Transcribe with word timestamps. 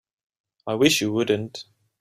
I 0.65 0.73
wish 0.73 0.99
you 1.01 1.13
wouldn't. 1.13 1.65